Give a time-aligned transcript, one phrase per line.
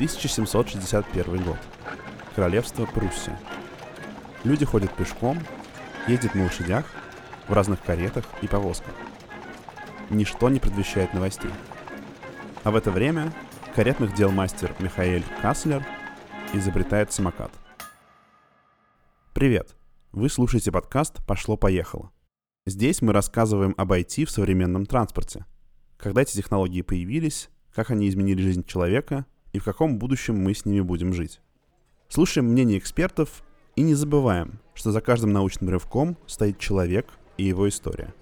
[0.00, 1.58] 1761 год.
[2.34, 3.38] Королевство Пруссия.
[4.44, 5.38] Люди ходят пешком,
[6.08, 6.86] ездят на лошадях,
[7.46, 8.94] в разных каретах и повозках.
[10.08, 11.50] Ничто не предвещает новостей.
[12.64, 13.30] А в это время
[13.74, 15.86] каретных дел мастер Михаэль Каслер
[16.54, 17.50] изобретает самокат.
[19.34, 19.76] Привет!
[20.12, 22.10] Вы слушаете подкаст «Пошло-поехало».
[22.64, 25.44] Здесь мы рассказываем об IT в современном транспорте.
[25.98, 30.64] Когда эти технологии появились, как они изменили жизнь человека и в каком будущем мы с
[30.64, 31.40] ними будем жить.
[32.08, 33.42] Слушаем мнение экспертов
[33.76, 38.14] и не забываем, что за каждым научным рывком стоит человек и его история.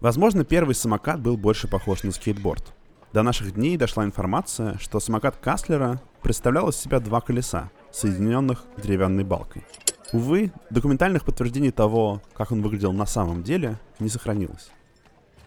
[0.00, 2.74] Возможно, первый самокат был больше похож на скейтборд.
[3.12, 9.22] До наших дней дошла информация, что самокат Каслера представлял из себя два колеса, соединенных деревянной
[9.22, 9.64] балкой.
[10.12, 14.70] Увы, документальных подтверждений того, как он выглядел на самом деле, не сохранилось.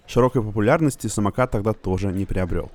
[0.08, 2.72] Широкой популярности самокат тогда тоже не приобрел.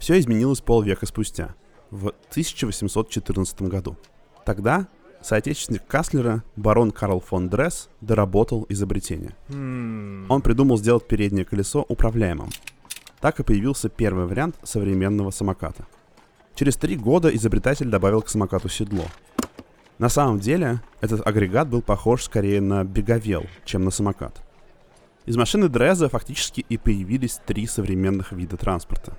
[0.00, 1.54] Все изменилось полвека спустя,
[1.92, 3.96] в 1814 году.
[4.44, 4.88] Тогда
[5.20, 9.36] соотечественник Каслера, барон Карл фон Дресс, доработал изобретение.
[9.48, 10.26] Hmm.
[10.28, 12.48] Он придумал сделать переднее колесо управляемым.
[13.20, 15.86] Так и появился первый вариант современного самоката.
[16.56, 19.04] Через три года изобретатель добавил к самокату седло,
[20.00, 24.40] на самом деле, этот агрегат был похож скорее на беговел, чем на самокат.
[25.26, 29.18] Из машины Дреза фактически и появились три современных вида транспорта.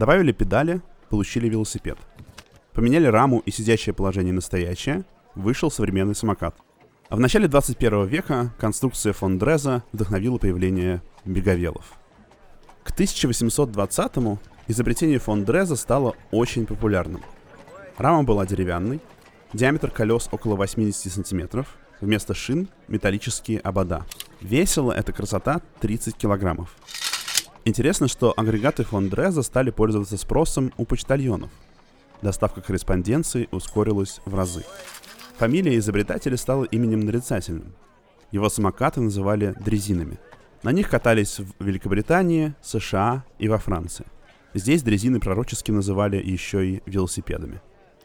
[0.00, 1.98] Добавили педали, получили велосипед.
[2.72, 6.56] Поменяли раму и сидящее положение на стоящее, вышел современный самокат.
[7.10, 11.98] А в начале 21 века конструкция фон Дреза вдохновила появление беговелов.
[12.82, 17.20] К 1820-му изобретение фон Дреза стало очень популярным.
[17.98, 19.00] Рама была деревянной,
[19.52, 21.76] Диаметр колес около 80 сантиметров.
[22.00, 24.06] Вместо шин металлические обода.
[24.40, 26.74] Весила эта красота 30 килограммов.
[27.64, 31.50] Интересно, что агрегаты фон Дреза стали пользоваться спросом у почтальонов.
[32.22, 34.64] Доставка корреспонденции ускорилась в разы.
[35.38, 37.74] Фамилия изобретателя стала именем нарицательным.
[38.30, 40.18] Его самокаты называли дрезинами.
[40.62, 44.06] На них катались в Великобритании, США и во Франции.
[44.52, 47.60] Здесь дрезины пророчески называли еще и велосипедами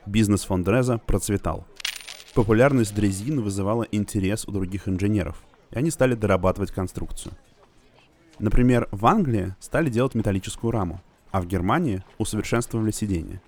[0.05, 1.65] бизнес фон Дреза процветал.
[2.33, 5.41] Популярность дрезин вызывала интерес у других инженеров,
[5.71, 7.33] и они стали дорабатывать конструкцию.
[8.39, 11.01] Например, в Англии стали делать металлическую раму,
[11.31, 13.41] а в Германии усовершенствовали сиденье.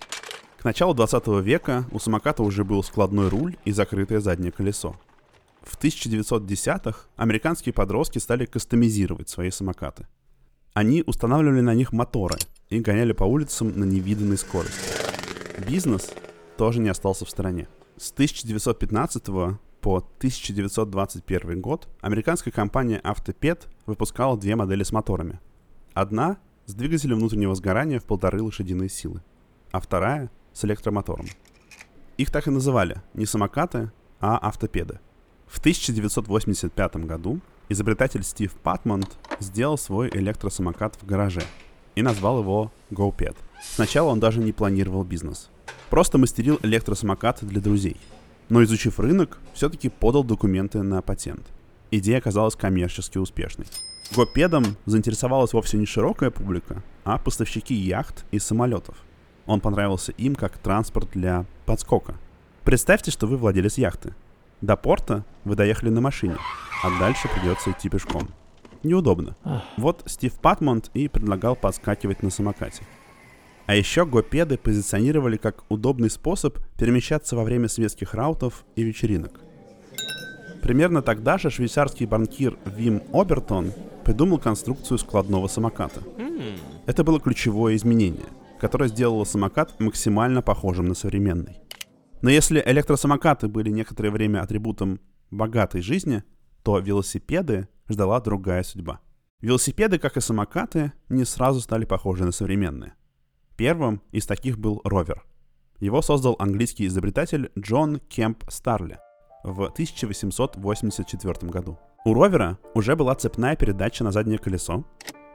[0.58, 4.96] К началу 20 века у самоката уже был складной руль и закрытое заднее колесо.
[5.62, 10.06] В 1910-х американские подростки стали кастомизировать свои самокаты.
[10.72, 12.38] Они устанавливали на них моторы
[12.70, 14.90] и гоняли по улицам на невиданной скорости.
[15.68, 16.10] Бизнес
[16.56, 17.68] тоже не остался в стороне.
[17.96, 25.40] С 1915 по 1921 год американская компания Автопед выпускала две модели с моторами.
[25.94, 29.22] Одна с двигателем внутреннего сгорания в полторы лошадиные силы,
[29.70, 31.26] а вторая с электромотором.
[32.16, 35.00] Их так и называли не самокаты, а автопеды.
[35.46, 41.42] В 1985 году изобретатель Стив Патмонт сделал свой электросамокат в гараже
[41.94, 43.36] и назвал его GoPed.
[43.62, 45.50] Сначала он даже не планировал бизнес–
[45.90, 47.96] Просто мастерил электросамокат для друзей.
[48.48, 51.46] Но изучив рынок, все-таки подал документы на патент.
[51.90, 53.66] Идея оказалась коммерчески успешной.
[54.14, 58.96] Гопедом заинтересовалась вовсе не широкая публика, а поставщики яхт и самолетов.
[59.46, 62.14] Он понравился им как транспорт для подскока.
[62.64, 64.14] Представьте, что вы владелец яхты.
[64.60, 66.36] До порта вы доехали на машине,
[66.82, 68.28] а дальше придется идти пешком.
[68.82, 69.36] Неудобно.
[69.76, 72.82] Вот Стив Патмонт и предлагал подскакивать на самокате.
[73.68, 79.42] А еще гопеды позиционировали как удобный способ перемещаться во время светских раутов и вечеринок.
[80.62, 83.74] Примерно тогда же швейцарский банкир Вим Обертон
[84.06, 86.00] придумал конструкцию складного самоката.
[86.86, 88.24] Это было ключевое изменение,
[88.58, 91.58] которое сделало самокат максимально похожим на современный.
[92.22, 94.98] Но если электросамокаты были некоторое время атрибутом
[95.30, 96.24] богатой жизни,
[96.62, 99.00] то велосипеды ждала другая судьба.
[99.42, 102.94] Велосипеды, как и самокаты, не сразу стали похожи на современные.
[103.58, 105.24] Первым из таких был ровер.
[105.80, 109.00] Его создал английский изобретатель Джон Кемп Старли
[109.42, 111.76] в 1884 году.
[112.04, 114.84] У ровера уже была цепная передача на заднее колесо,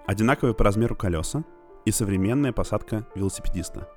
[0.08, 1.44] одинаковые по размеру колеса
[1.84, 3.90] и современная посадка велосипедиста.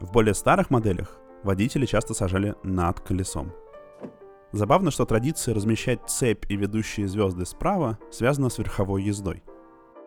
[0.00, 3.54] В более старых моделях водители часто сажали над колесом.
[4.52, 9.42] Забавно, что традиция размещать цепь и ведущие звезды справа связана с верховой ездой.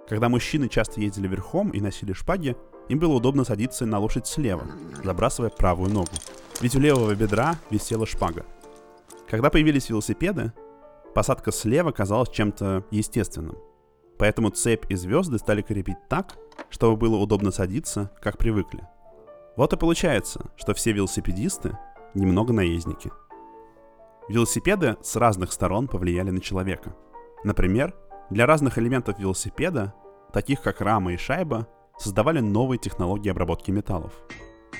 [0.07, 2.55] Когда мужчины часто ездили верхом и носили шпаги,
[2.89, 4.65] им было удобно садиться на лошадь слева,
[5.03, 6.11] забрасывая правую ногу.
[6.59, 8.45] Ведь у левого бедра висела шпага.
[9.29, 10.51] Когда появились велосипеды,
[11.13, 13.57] посадка слева казалась чем-то естественным.
[14.17, 16.35] Поэтому цепь и звезды стали крепить так,
[16.69, 18.81] чтобы было удобно садиться, как привыкли.
[19.55, 21.77] Вот и получается, что все велосипедисты
[22.13, 23.11] немного наездники.
[24.27, 26.95] Велосипеды с разных сторон повлияли на человека.
[27.43, 27.95] Например,
[28.29, 29.93] для разных элементов велосипеда,
[30.33, 31.67] таких как рама и шайба,
[31.99, 34.13] создавали новые технологии обработки металлов.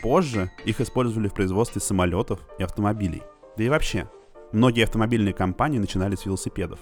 [0.02, 3.22] Позже их использовали в производстве самолетов и автомобилей.
[3.58, 4.10] Да и вообще,
[4.54, 6.80] многие автомобильные компании начинали с велосипедов.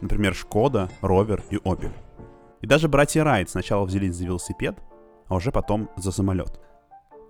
[0.00, 1.92] Например, Шкода, Ровер и Opel.
[2.62, 4.78] И даже братья Райт сначала взялись за велосипед,
[5.28, 6.58] а уже потом за самолет.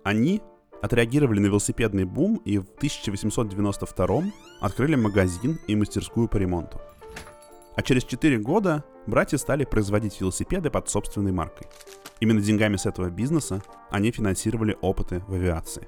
[0.03, 0.41] Они
[0.81, 4.23] отреагировали на велосипедный бум и в 1892
[4.61, 6.79] открыли магазин и мастерскую по ремонту.
[7.77, 11.67] А через 4 года братья стали производить велосипеды под собственной маркой.
[12.19, 15.87] Именно деньгами с этого бизнеса они финансировали опыты в авиации.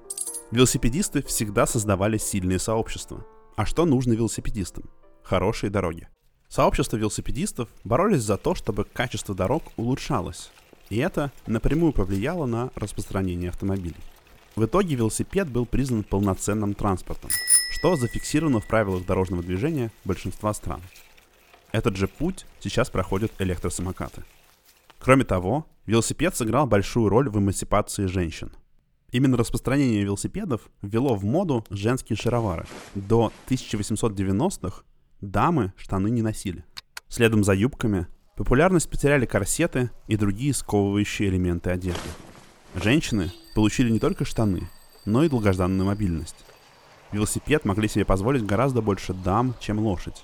[0.51, 3.25] Велосипедисты всегда создавали сильные сообщества.
[3.55, 4.83] А что нужно велосипедистам?
[5.23, 6.07] Хорошие дороги.
[6.47, 10.51] Сообщества велосипедистов боролись за то, чтобы качество дорог улучшалось,
[10.91, 13.97] и это напрямую повлияло на распространение автомобилей.
[14.55, 17.31] В итоге велосипед был признан полноценным транспортом,
[17.71, 20.81] что зафиксировано в правилах дорожного движения большинства стран.
[21.71, 24.23] Этот же путь сейчас проходят электросамокаты.
[24.99, 28.51] Кроме того, велосипед сыграл большую роль в эмансипации женщин.
[29.11, 32.65] Именно распространение велосипедов ввело в моду женские шаровары.
[32.95, 34.83] До 1890-х
[35.21, 36.63] дамы штаны не носили.
[37.07, 42.09] Следом за юбками популярность потеряли корсеты и другие сковывающие элементы одежды.
[42.75, 44.69] Женщины получили не только штаны,
[45.05, 46.45] но и долгожданную мобильность.
[47.11, 50.23] Велосипед могли себе позволить гораздо больше дам, чем лошадь.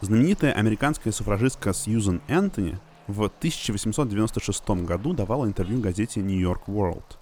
[0.00, 2.78] Знаменитая американская суфражистка Сьюзен Энтони
[3.08, 7.16] в 1896 году давала интервью газете New York World.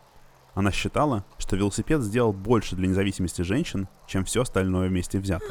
[0.55, 5.49] Она считала, что велосипед сделал больше для независимости женщин, чем все остальное вместе взятое.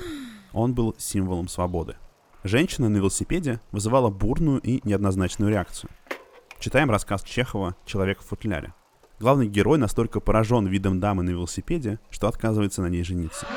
[0.54, 1.96] Он был символом свободы.
[2.44, 5.90] Женщина на велосипеде вызывала бурную и неоднозначную реакцию.
[6.60, 8.74] Читаем рассказ Чехова «Человек в футляре».
[9.20, 13.48] Главный герой настолько поражен видом дамы на велосипеде, что отказывается на ней жениться.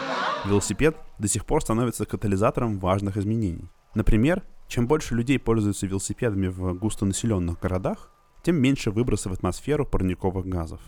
[0.46, 3.69] Велосипед до сих пор становится катализатором важных изменений.
[3.94, 8.10] Например, чем больше людей пользуются велосипедами в густонаселенных городах,
[8.44, 10.81] тем меньше выбросы в атмосферу парниковых газов.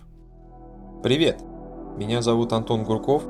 [1.02, 1.43] Привет!
[1.96, 3.25] Меня зовут Антон Гурков.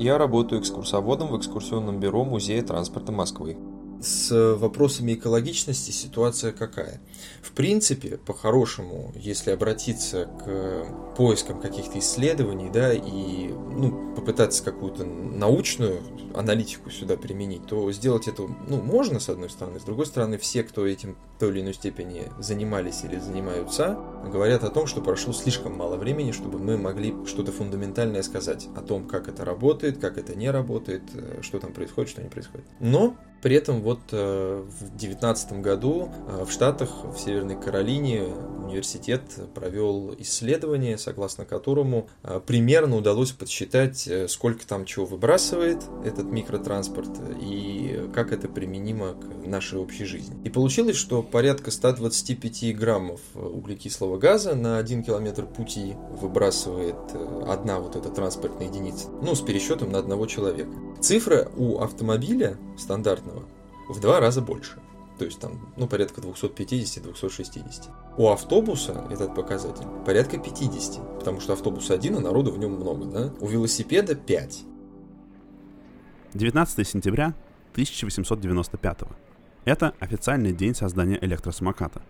[0.00, 3.56] Я работаю экскурсоводом в экскурсионном бюро Музея транспорта Москвы
[4.00, 7.00] с вопросами экологичности ситуация какая?
[7.42, 16.02] В принципе, по-хорошему, если обратиться к поискам каких-то исследований, да, и ну, попытаться какую-то научную
[16.34, 20.62] аналитику сюда применить, то сделать это, ну, можно, с одной стороны, с другой стороны, все,
[20.62, 23.98] кто этим в той или иной степени занимались или занимаются,
[24.30, 28.80] говорят о том, что прошло слишком мало времени, чтобы мы могли что-то фундаментальное сказать о
[28.80, 32.66] том, как это работает, как это не работает, э, что там происходит, что не происходит.
[32.78, 38.24] Но при этом вот э, в 2019 году э, в Штатах, в Северной Каролине,
[38.64, 39.22] университет
[39.54, 47.10] провел исследование, согласно которому э, примерно удалось подсчитать, сколько там чего выбрасывает этот микротранспорт
[47.40, 50.36] и как это применимо к нашей общей жизни.
[50.44, 56.96] И получилось, что порядка 125 граммов углекислого газа на 1 километр пути выбрасывает
[57.46, 60.70] одна вот эта транспортная единица, ну, с пересчетом на одного человека.
[61.00, 62.58] Цифра у автомобиля
[63.30, 63.44] стандартного
[63.88, 64.78] в два раза больше.
[65.18, 67.90] То есть там, ну, порядка 250-260.
[68.16, 73.04] У автобуса этот показатель порядка 50, потому что автобус один, а народу в нем много,
[73.04, 73.32] да?
[73.40, 74.64] У велосипеда 5.
[76.32, 77.34] 19 сентября
[77.72, 78.98] 1895.
[79.66, 82.02] Это официальный день создания электросамоката.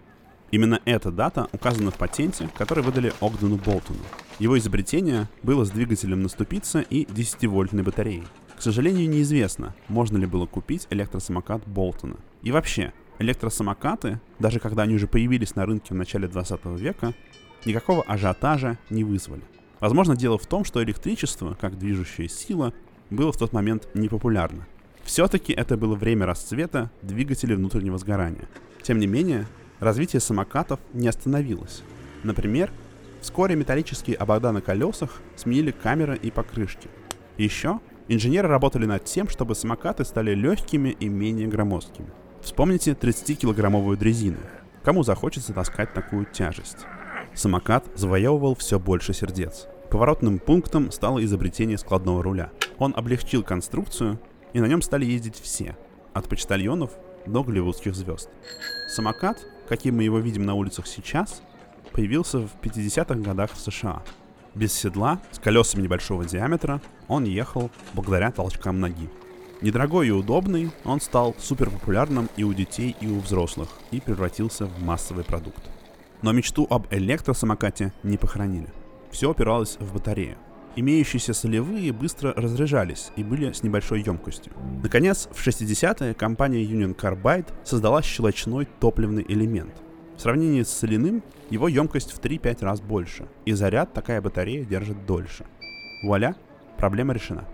[0.53, 4.01] Именно эта дата указана в патенте, который выдали Огдену Болтону.
[4.39, 8.25] Его изобретение было с двигателем на ступице и 10-вольтной батареей.
[8.61, 12.17] К сожалению, неизвестно, можно ли было купить электросамокат Болтона.
[12.43, 17.15] И вообще, электросамокаты, даже когда они уже появились на рынке в начале 20 века,
[17.65, 19.41] никакого ажиотажа не вызвали.
[19.81, 22.75] Возможно, дело в том, что электричество, как движущая сила,
[23.09, 24.67] было в тот момент непопулярно.
[25.05, 28.47] Все-таки это было время расцвета двигателей внутреннего сгорания.
[28.83, 29.47] Тем не менее,
[29.79, 31.83] развитие самокатов не остановилось.
[32.25, 32.71] Например,
[33.23, 36.91] вскоре металлические обода на колесах сменили камеры и покрышки.
[37.39, 42.09] Еще Инженеры работали над тем, чтобы самокаты стали легкими и менее громоздкими.
[42.41, 44.39] Вспомните 30-килограммовую дрезину.
[44.83, 46.87] Кому захочется таскать такую тяжесть?
[47.35, 49.67] Самокат завоевывал все больше сердец.
[49.91, 52.51] Поворотным пунктом стало изобретение складного руля.
[52.79, 54.19] Он облегчил конструкцию,
[54.53, 55.77] и на нем стали ездить все,
[56.13, 56.93] от почтальонов
[57.27, 58.31] до голливудских звезд.
[58.89, 61.43] Самокат, каким мы его видим на улицах сейчас,
[61.93, 64.03] появился в 50-х годах в США–
[64.55, 69.09] без седла, с колесами небольшого диаметра, он ехал благодаря толчкам ноги.
[69.61, 74.67] Недорогой и удобный, он стал супер популярным и у детей, и у взрослых, и превратился
[74.67, 75.63] в массовый продукт.
[76.23, 78.69] Но мечту об электросамокате не похоронили.
[79.11, 80.37] Все опиралось в батарею.
[80.77, 84.53] Имеющиеся солевые быстро разряжались и были с небольшой емкостью.
[84.83, 89.75] Наконец, в 60-е компания Union Carbide создала щелочной топливный элемент.
[90.21, 95.07] В сравнении с соляным, его емкость в 3-5 раз больше, и заряд такая батарея держит
[95.07, 95.47] дольше.
[96.03, 96.37] Вуаля,
[96.77, 97.47] проблема решена.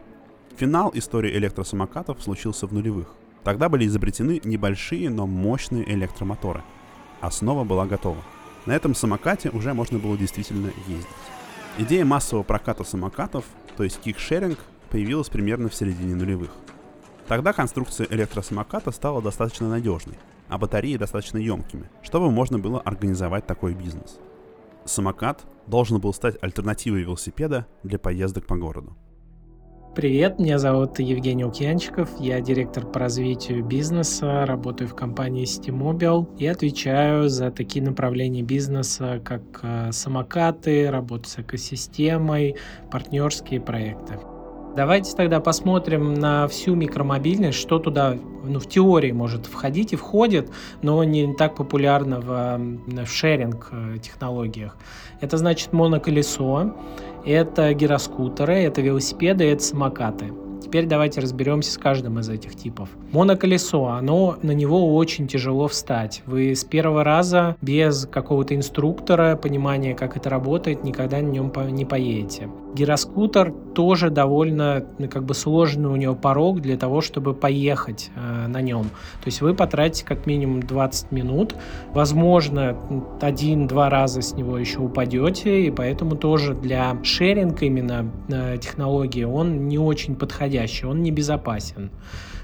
[0.56, 3.14] Финал истории электросамокатов случился в нулевых.
[3.44, 6.64] Тогда были изобретены небольшие, но мощные электромоторы.
[7.20, 8.24] Основа была готова.
[8.66, 11.06] На этом самокате уже можно было действительно ездить.
[11.78, 13.44] Идея массового проката самокатов,
[13.76, 14.58] то есть кикшеринг,
[14.90, 16.50] появилась примерно в середине нулевых.
[17.28, 20.16] Тогда конструкция электросамоката стала достаточно надежной,
[20.48, 24.18] а батареи достаточно емкими, чтобы можно было организовать такой бизнес.
[24.84, 28.96] Самокат должен был стать альтернативой велосипеда для поездок по городу.
[29.96, 36.46] Привет, меня зовут Евгений Лукьянчиков, я директор по развитию бизнеса, работаю в компании Steamobile и
[36.46, 42.56] отвечаю за такие направления бизнеса, как э, самокаты, работа с экосистемой,
[42.90, 44.18] партнерские проекты.
[44.76, 48.14] Давайте тогда посмотрим на всю микромобильность, что туда
[48.44, 50.50] ну, в теории может входить и входит,
[50.82, 54.76] но не так популярно в, в шеринг э, технологиях.
[55.22, 56.74] Это значит моноколесо,
[57.24, 60.30] это гироскутеры, это велосипеды, это самокаты.
[60.62, 62.88] Теперь давайте разберемся с каждым из этих типов.
[63.12, 66.22] Моноколесо, оно, на него очень тяжело встать.
[66.26, 71.84] Вы с первого раза без какого-то инструктора, понимания, как это работает, никогда на нем не
[71.84, 72.48] поедете.
[72.74, 78.46] Гироскутер тоже довольно ну, как бы сложный у него порог для того, чтобы поехать э,
[78.48, 78.84] на нем.
[78.84, 81.54] То есть вы потратите как минимум 20 минут,
[81.94, 82.76] возможно,
[83.20, 89.68] один-два раза с него еще упадете, и поэтому тоже для шеринга именно э, технологии он
[89.68, 90.14] не очень
[90.46, 91.90] подходящий, он небезопасен.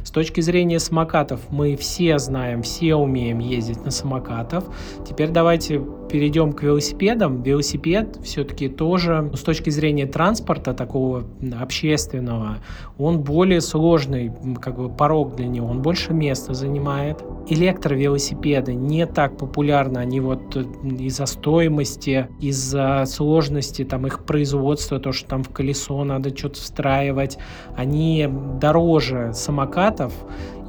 [0.03, 4.65] С точки зрения самокатов мы все знаем, все умеем ездить на самокатах.
[5.09, 5.81] Теперь давайте
[6.13, 7.43] перейдем к велосипедам.
[7.43, 11.25] Велосипед все-таки тоже с точки зрения транспорта такого
[11.59, 12.59] общественного,
[12.99, 17.25] он более сложный, как бы порог для него, он больше места занимает.
[17.49, 20.55] Электровелосипеды не так популярны, они вот
[20.85, 27.39] из-за стоимости, из-за сложности там их производства, то, что там в колесо надо что-то встраивать,
[27.75, 28.29] они
[28.61, 30.13] дороже самокатов,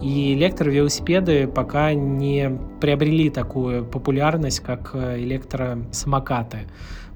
[0.01, 6.67] и электровелосипеды пока не приобрели такую популярность, как э, электросамокаты.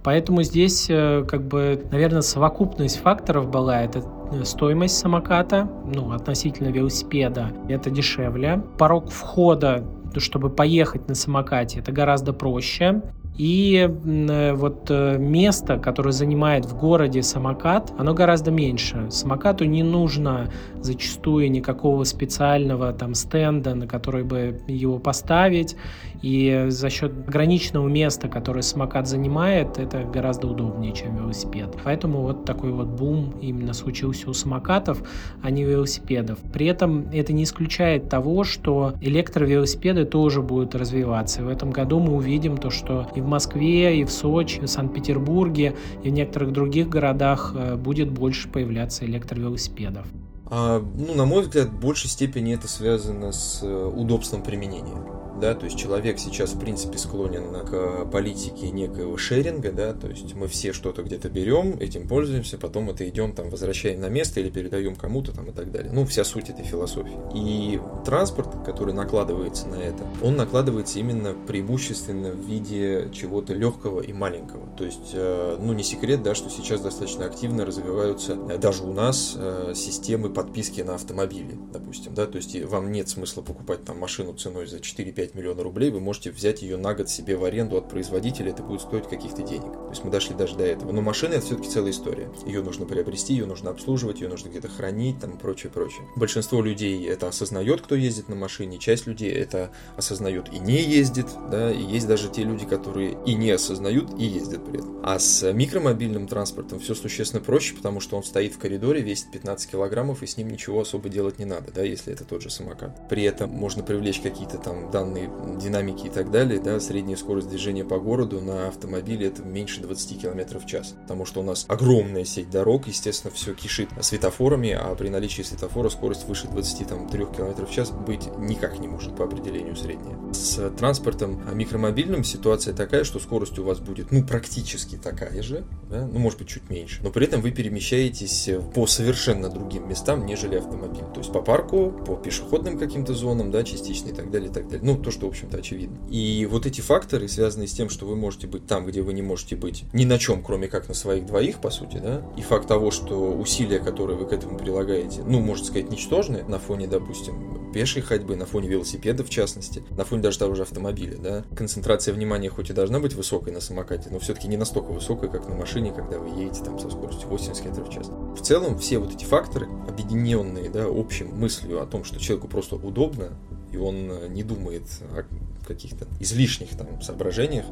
[0.03, 3.81] Поэтому здесь, э, как бы, наверное, совокупность факторов была.
[3.81, 8.61] Это э, стоимость самоката, ну, относительно велосипеда, это дешевле.
[8.77, 9.83] Порог входа
[10.19, 13.01] чтобы поехать на самокате, это гораздо проще.
[13.37, 19.07] И э, вот э, место, которое занимает в городе самокат, оно гораздо меньше.
[19.11, 20.49] Самокату не нужно
[20.81, 25.75] зачастую никакого специального там стенда, на который бы его поставить.
[26.23, 31.77] И за счет ограниченного места, которое самокат занимает, это гораздо удобнее, чем велосипед.
[31.83, 35.03] Поэтому вот такой вот бум именно случился у самокатов,
[35.43, 36.39] а не велосипедов.
[36.51, 41.41] При этом это не исключает того, что электровелосипеды тоже будут развиваться.
[41.41, 44.65] И в этом году мы увидим то, что и в Москве, и в Сочи, и
[44.65, 50.07] в Санкт-Петербурге, и в некоторых других городах э, будет больше появляться электровелосипедов.
[50.49, 54.97] А, ну, на мой взгляд, в большей степени это связано с э, удобством применения
[55.39, 60.33] да, то есть человек сейчас, в принципе, склонен к политике некоего шеринга, да, то есть
[60.35, 64.49] мы все что-то где-то берем, этим пользуемся, потом это идем, там, возвращаем на место или
[64.49, 65.91] передаем кому-то, там, и так далее.
[65.93, 67.17] Ну, вся суть этой философии.
[67.33, 74.13] И транспорт, который накладывается на это, он накладывается именно преимущественно в виде чего-то легкого и
[74.13, 74.67] маленького.
[74.77, 78.93] То есть, э, ну, не секрет, да, что сейчас достаточно активно развиваются э, даже у
[78.93, 79.37] нас
[79.75, 84.67] системы подписки на автомобили, допустим, да, то есть вам нет смысла покупать там машину ценой
[84.67, 87.89] за 4-5 5 миллиона рублей, вы можете взять ее на год себе в аренду от
[87.89, 89.71] производителя, это будет стоить каких-то денег.
[89.71, 90.91] То есть мы дошли даже до этого.
[90.91, 92.29] Но машина это все-таки целая история.
[92.45, 96.03] Ее нужно приобрести, ее нужно обслуживать, ее нужно где-то хранить, там и прочее, прочее.
[96.15, 101.27] Большинство людей это осознает, кто ездит на машине, часть людей это осознает и не ездит,
[101.49, 105.01] да, и есть даже те люди, которые и не осознают, и ездят при этом.
[105.03, 109.71] А с микромобильным транспортом все существенно проще, потому что он стоит в коридоре, весит 15
[109.71, 113.07] килограммов, и с ним ничего особо делать не надо, да, если это тот же самокат.
[113.09, 117.83] При этом можно привлечь какие-то там данные динамики и так далее, да, средняя скорость движения
[117.83, 122.25] по городу на автомобиле это меньше 20 км в час, потому что у нас огромная
[122.25, 127.71] сеть дорог, естественно, все кишит светофорами, а при наличии светофора скорость выше 23 км в
[127.71, 130.17] час быть никак не может по определению средняя.
[130.33, 136.05] С транспортом микромобильным ситуация такая, что скорость у вас будет, ну, практически такая же, да,
[136.05, 140.55] ну, может быть, чуть меньше, но при этом вы перемещаетесь по совершенно другим местам, нежели
[140.55, 144.53] автомобиль, то есть по парку, по пешеходным каким-то зонам, да, частично и так далее, и
[144.53, 144.81] так далее.
[144.83, 145.97] Ну, то, что, в общем-то, очевидно.
[146.09, 149.21] И вот эти факторы, связанные с тем, что вы можете быть там, где вы не
[149.21, 152.67] можете быть ни на чем, кроме как на своих двоих, по сути, да, и факт
[152.67, 157.71] того, что усилия, которые вы к этому прилагаете, ну, можно сказать, ничтожны на фоне, допустим,
[157.73, 161.43] пешей ходьбы, на фоне велосипеда, в частности, на фоне даже того же автомобиля, да.
[161.55, 165.47] Концентрация внимания хоть и должна быть высокой на самокате, но все-таки не настолько высокой, как
[165.47, 168.11] на машине, когда вы едете там со скоростью 80 км в час.
[168.37, 172.75] В целом, все вот эти факторы, объединенные, да, общим мыслью о том, что человеку просто
[172.75, 173.29] удобно,
[173.71, 175.25] и он э, не думает о
[175.65, 177.65] каких-то излишних там соображениях,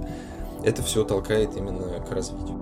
[0.64, 2.58] это все толкает именно к развитию.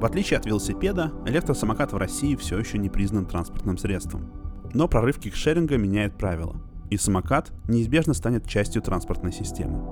[0.00, 4.32] В отличие от велосипеда, электросамокат в России все еще не признан транспортным средством.
[4.72, 6.56] Но прорыв кикшеринга меняет правила,
[6.88, 9.84] и самокат неизбежно станет частью транспортной системы.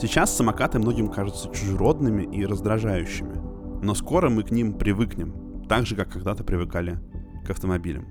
[0.00, 5.34] Сейчас самокаты многим кажутся чужеродными и раздражающими, но скоро мы к ним привыкнем,
[5.70, 6.98] так же, как когда-то привыкали
[7.46, 8.04] к автомобилям.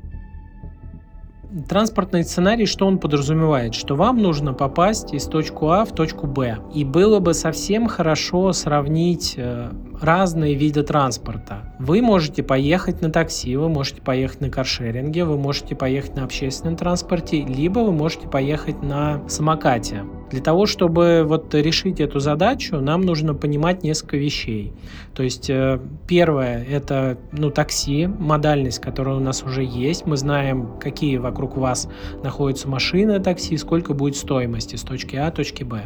[1.67, 3.75] Транспортный сценарий, что он подразумевает?
[3.75, 6.59] Что вам нужно попасть из точку А в точку Б.
[6.73, 11.73] И было бы совсем хорошо сравнить э, разные виды транспорта.
[11.79, 16.75] Вы можете поехать на такси, вы можете поехать на каршеринге, вы можете поехать на общественном
[16.75, 20.03] транспорте, либо вы можете поехать на самокате.
[20.31, 24.73] Для того, чтобы вот решить эту задачу, нам нужно понимать несколько вещей.
[25.15, 30.05] То есть э, первое– это ну, такси, модальность, которая у нас уже есть.
[30.05, 31.89] Мы знаем, какие вокруг вас
[32.23, 35.85] находятся машины такси, сколько будет стоимости с точки А точки Б.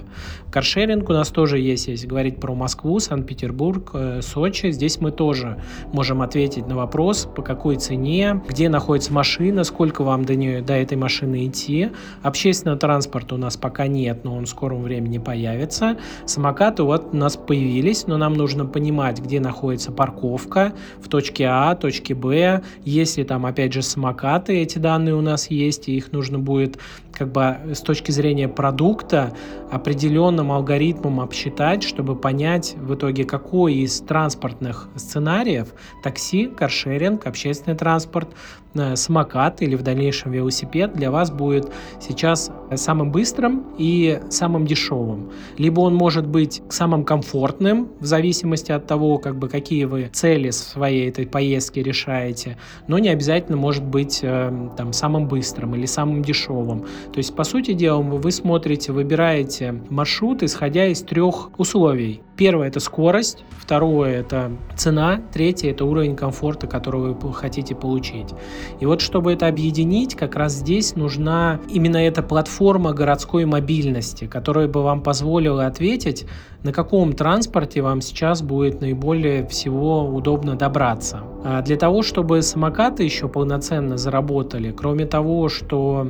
[0.51, 4.72] Каршеринг у нас тоже есть, если говорить про Москву, Санкт-Петербург, э, Сочи.
[4.72, 5.60] Здесь мы тоже
[5.91, 10.74] можем ответить на вопрос, по какой цене, где находится машина, сколько вам до, нее, до
[10.74, 11.89] этой машины идти.
[12.22, 15.98] Общественного транспорта у нас пока нет, но он в скором времени появится.
[16.25, 21.75] Самокаты вот у нас появились, но нам нужно понимать, где находится парковка в точке А,
[21.75, 22.62] точке Б.
[22.83, 26.77] Если там, опять же, самокаты, эти данные у нас есть, и их нужно будет
[27.13, 29.33] как бы с точки зрения продукта
[29.72, 35.74] определенным алгоритмом обсчитать, чтобы понять в итоге, какой из транспортных сценариев
[36.04, 38.29] такси, каршеринг, общественный транспорт,
[38.96, 45.31] самокат или в дальнейшем велосипед для вас будет сейчас самым быстрым и самым дешевым.
[45.57, 50.50] Либо он может быть самым комфортным в зависимости от того, как бы, какие вы цели
[50.50, 52.57] своей этой поездки решаете,
[52.88, 56.81] но не обязательно может быть э, там, самым быстрым или самым дешевым.
[57.12, 62.22] То есть, по сути дела, вы смотрите, выбираете маршрут, исходя из трех условий.
[62.36, 68.29] Первое– это скорость, второе– это цена, третье– это уровень комфорта, который вы хотите получить.
[68.80, 74.68] И вот чтобы это объединить, как раз здесь нужна именно эта платформа городской мобильности, которая
[74.68, 76.26] бы вам позволила ответить,
[76.64, 81.22] на каком транспорте вам сейчас будет наиболее всего удобно добраться.
[81.44, 86.08] А для того, чтобы самокаты еще полноценно заработали, кроме того, что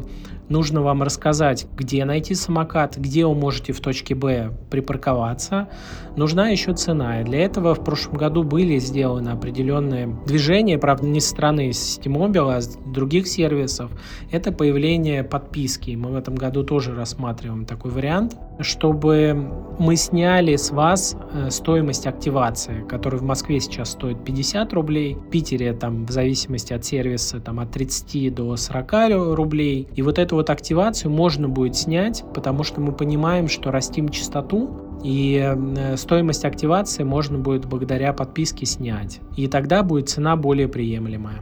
[0.50, 5.70] нужно вам рассказать, где найти самокат, где вы можете в точке Б припарковаться.
[6.16, 7.22] Нужна еще цена.
[7.22, 12.56] И для этого в прошлом году были сделаны определенные движения, правда, не со стороны Steamobile,
[12.56, 13.92] а с других сервисов.
[14.32, 15.92] Это появление подписки.
[15.92, 22.06] Мы в этом году тоже рассматриваем такой вариант, чтобы мы сняли с вас э, стоимость
[22.06, 27.40] активации, которая в Москве сейчас стоит 50 рублей, в Питере там в зависимости от сервиса
[27.40, 29.88] там от 30 до 40 рублей.
[29.96, 35.00] И вот эту вот активацию можно будет снять, потому что мы понимаем, что растим частоту,
[35.04, 39.20] и э, стоимость активации можно будет благодаря подписке снять.
[39.38, 41.42] И тогда будет цена более приемлемая.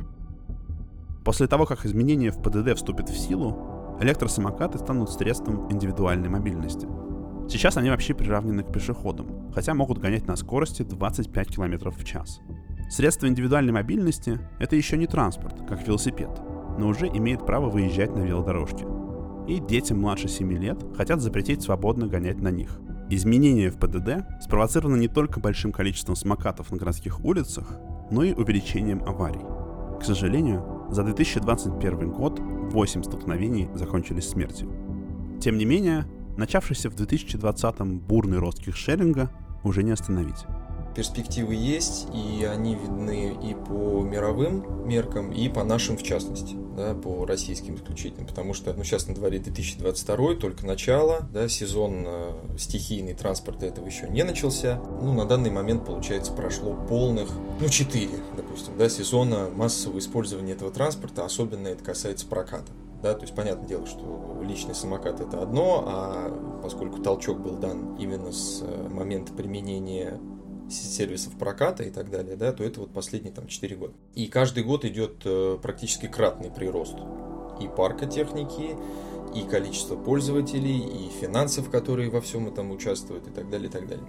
[1.23, 6.88] После того, как изменения в ПДД вступят в силу, электросамокаты станут средством индивидуальной мобильности.
[7.47, 12.41] Сейчас они вообще приравнены к пешеходам, хотя могут гонять на скорости 25 км в час.
[12.89, 16.30] Средство индивидуальной мобильности– это еще не транспорт, как велосипед,
[16.77, 18.86] но уже имеет право выезжать на велодорожке.
[19.47, 22.79] И детям младше 7 лет хотят запретить свободно гонять на них.
[23.10, 27.77] Изменения в ПДД спровоцированы не только большим количеством самокатов на городских улицах,
[28.10, 29.41] но и увеличением аварий.
[29.99, 34.71] К сожалению, за 2021 год 8 столкновений закончились смертью.
[35.41, 36.05] Тем не менее,
[36.38, 39.29] начавшийся в 2020 бурный рост кикшеринга
[39.63, 40.45] уже не остановить
[40.93, 46.93] перспективы есть, и они видны и по мировым меркам, и по нашим в частности, да,
[46.93, 52.34] по российским исключительно, потому что, ну, сейчас на дворе 2022, только начало, да, сезон э,
[52.58, 58.10] стихийный транспорта этого еще не начался, ну, на данный момент, получается, прошло полных, ну, 4,
[58.36, 62.71] допустим, да, сезона массового использования этого транспорта, особенно это касается проката.
[63.01, 67.95] Да, то есть понятное дело, что личный самокат это одно, а поскольку толчок был дан
[67.95, 70.19] именно с э, момента применения
[70.71, 73.93] сервисов проката и так далее, да, то это вот последние там 4 года.
[74.15, 76.95] И каждый год идет э, практически кратный прирост
[77.62, 78.75] и парка техники,
[79.36, 83.88] и количество пользователей, и финансов, которые во всем этом участвуют, и так далее, и так
[83.88, 84.05] далее.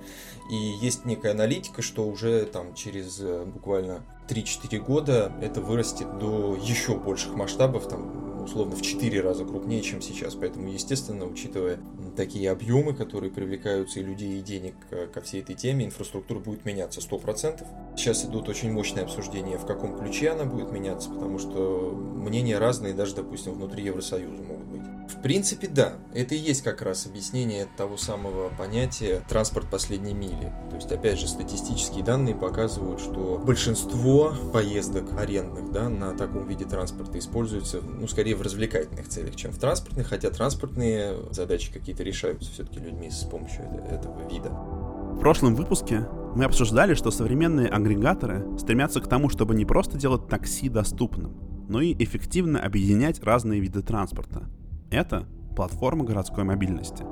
[0.51, 6.57] И есть некая аналитика, что уже там через э, буквально 3-4 года это вырастет до
[6.57, 10.35] еще больших масштабов, там условно в 4 раза крупнее, чем сейчас.
[10.35, 11.79] Поэтому, естественно, учитывая
[12.17, 14.75] такие объемы, которые привлекаются и людей, и денег
[15.13, 17.65] ко всей этой теме, инфраструктура будет меняться 100%.
[17.97, 22.95] Сейчас идут очень мощные обсуждения, в каком ключе она будет меняться, потому что мнения разные
[22.95, 24.83] даже, допустим, внутри Евросоюза могут быть.
[25.13, 25.95] В принципе, да.
[26.15, 30.53] Это и есть как раз объяснение того самого понятия транспорт последней мили.
[30.71, 36.65] То есть, опять же, статистические данные показывают, что большинство поездок арендных да, на таком виде
[36.65, 42.51] транспорта используются, ну, скорее в развлекательных целях, чем в транспортных, хотя транспортные задачи какие-то решаются
[42.51, 44.49] все-таки людьми с помощью этого вида.
[44.49, 50.27] В прошлом выпуске мы обсуждали, что современные агрегаторы стремятся к тому, чтобы не просто делать
[50.27, 51.37] такси доступным,
[51.69, 54.49] но и эффективно объединять разные виды транспорта–
[54.93, 55.25] это
[55.57, 57.05] платформа городской мобильности.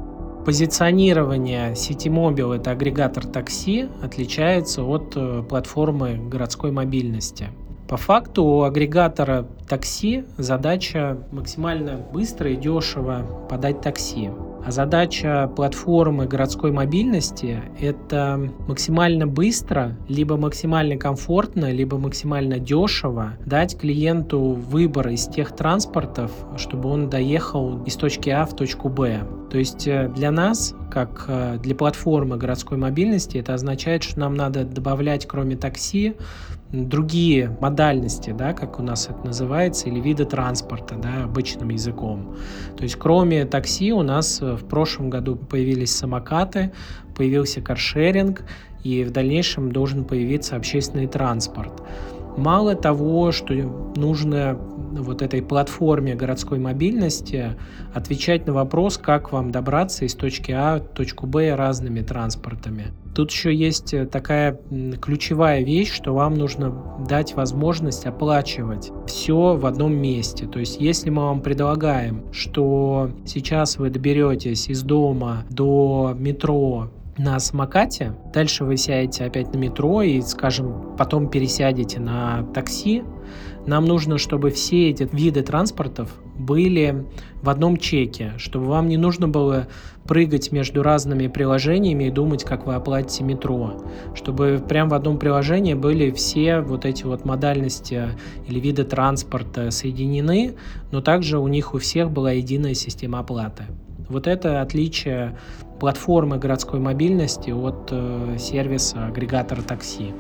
[0.45, 7.49] Позиционирование Citymobil, это агрегатор такси, отличается от э, платформы городской мобильности.
[7.89, 14.31] По факту у агрегатора такси задача максимально быстро и дешево подать такси.
[14.65, 23.79] А задача платформы городской мобильности– это максимально быстро, либо максимально комфортно, либо максимально дешево дать
[23.79, 29.23] клиенту выбор из тех транспортов, чтобы он доехал из точки А в точку Б.
[29.51, 34.35] То есть э, для нас, как э, для платформы городской мобильности, это означает, что нам
[34.35, 36.15] надо добавлять, кроме такси,
[36.73, 42.37] другие модальности, да, как у нас это называется, или виды транспорта, да, обычным языком.
[42.77, 46.73] То есть кроме такси у нас э, в прошлом году появились самокаты,
[47.17, 48.43] появился каршеринг,
[48.85, 51.83] и в дальнейшем должен появиться общественный транспорт.
[52.37, 53.55] Мало того, что
[53.97, 54.57] нужно
[54.93, 57.57] вот этой платформе городской мобильности
[57.95, 62.89] отвечать на вопрос, как вам добраться из точки А в точку Б разными транспортами.
[63.15, 64.61] Тут еще есть такая
[65.01, 66.73] ключевая вещь, что вам нужно
[67.09, 70.47] дать возможность оплачивать все в одном месте.
[70.47, 76.91] То есть, если мы вам предлагаем, что сейчас вы доберетесь из дома до метро
[77.23, 83.03] на самокате, дальше вы сядете опять на метро и, скажем, потом пересядете на такси,
[83.67, 87.05] нам нужно, чтобы все эти виды транспортов были
[87.43, 89.69] в одном чеке, чтобы вам не нужно было
[90.05, 95.75] прыгать между разными приложениями и думать, как вы оплатите метро, чтобы прям в одном приложении
[95.75, 98.09] были все вот эти вот модальности
[98.49, 100.55] или виды транспорта соединены,
[100.91, 103.65] но также у них у всех была единая система оплаты.
[104.11, 105.39] Вот это отличие
[105.79, 110.13] платформы городской мобильности от э, сервиса агрегатора такси.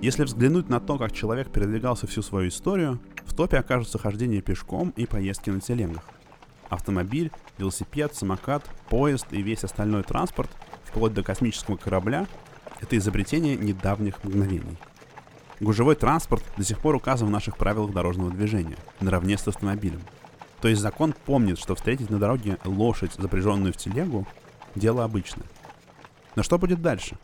[0.00, 4.90] Если взглянуть на то, как человек передвигался всю свою историю, в топе окажутся хождение пешком
[4.90, 6.04] и поездки на телегах.
[6.68, 10.50] Автомобиль, велосипед, самокат, поезд и весь остальной транспорт,
[10.84, 12.28] вплоть до космического корабля,
[12.80, 14.78] это изобретение недавних мгновений.
[15.58, 20.00] Гужевой транспорт до сих пор указан в наших правилах дорожного движения, наравне с автомобилем–
[20.60, 24.26] то есть закон помнит, что встретить на дороге лошадь, запряженную в телегу,
[24.74, 25.46] дело обычное.
[26.34, 27.16] Но что будет дальше?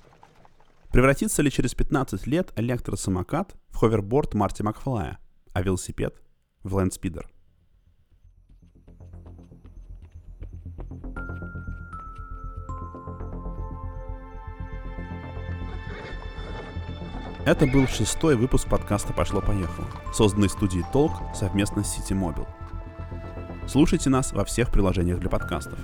[0.90, 5.18] Превратится ли через 15 лет электросамокат в ховерборд Марти Макфлая,
[5.53, 6.23] а велосипед
[6.62, 7.29] в лэндспидер?
[17.44, 22.49] Это был шестой выпуск подкаста «Пошло-поехало», созданный студией «Толк» совместно с City Mobile.
[23.66, 25.79] Слушайте нас во всех приложениях для подкастов.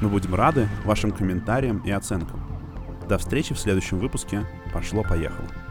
[0.00, 2.40] Мы будем рады вашим комментариям и оценкам.
[3.08, 4.46] До встречи в следующем выпуске.
[4.72, 5.67] Пошло-поехало.